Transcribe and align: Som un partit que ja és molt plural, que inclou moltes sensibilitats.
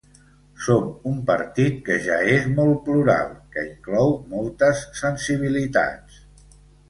Som 0.67 0.85
un 1.09 1.17
partit 1.27 1.75
que 1.89 1.97
ja 2.05 2.15
és 2.37 2.47
molt 2.61 2.79
plural, 2.87 3.29
que 3.57 3.65
inclou 3.69 4.15
moltes 4.33 4.83
sensibilitats. 5.03 6.19